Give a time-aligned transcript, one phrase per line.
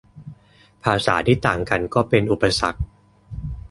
[0.83, 2.81] ภาษาที่ต่างกันก็เป็นอุปสรรค